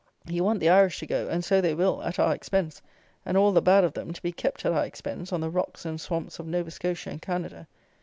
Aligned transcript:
You 0.25 0.43
want 0.43 0.61
the 0.61 0.69
Irish 0.69 0.97
to 1.01 1.05
go, 1.05 1.27
and 1.29 1.45
so 1.45 1.61
they 1.61 1.75
will 1.75 2.01
at 2.01 2.17
our 2.17 2.33
expense, 2.33 2.81
and 3.23 3.37
all 3.37 3.51
the 3.51 3.61
bad 3.61 3.83
of 3.83 3.93
them, 3.93 4.13
to 4.13 4.21
be 4.23 4.31
kept 4.31 4.65
at 4.65 4.71
our 4.73 4.83
expense 4.83 5.31
on 5.31 5.41
the 5.41 5.49
rocks 5.51 5.85
and 5.85 6.01
swamps 6.01 6.39
of 6.39 6.47
Nova 6.47 6.71
Scotia 6.71 7.11
and 7.11 7.21
Canada. 7.21 7.67